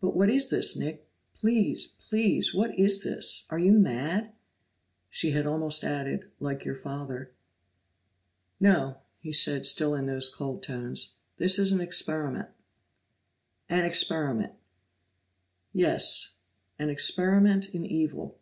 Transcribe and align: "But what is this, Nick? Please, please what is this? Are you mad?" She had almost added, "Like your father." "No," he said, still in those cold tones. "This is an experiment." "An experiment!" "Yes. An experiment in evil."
"But 0.00 0.16
what 0.16 0.30
is 0.30 0.48
this, 0.48 0.74
Nick? 0.74 1.06
Please, 1.34 1.88
please 2.08 2.54
what 2.54 2.74
is 2.78 3.04
this? 3.04 3.44
Are 3.50 3.58
you 3.58 3.72
mad?" 3.72 4.32
She 5.10 5.32
had 5.32 5.44
almost 5.46 5.84
added, 5.84 6.30
"Like 6.40 6.64
your 6.64 6.74
father." 6.74 7.32
"No," 8.58 9.02
he 9.18 9.34
said, 9.34 9.66
still 9.66 9.94
in 9.94 10.06
those 10.06 10.34
cold 10.34 10.62
tones. 10.62 11.16
"This 11.36 11.58
is 11.58 11.72
an 11.72 11.80
experiment." 11.82 12.48
"An 13.68 13.84
experiment!" 13.84 14.54
"Yes. 15.74 16.36
An 16.78 16.88
experiment 16.88 17.68
in 17.74 17.84
evil." 17.84 18.38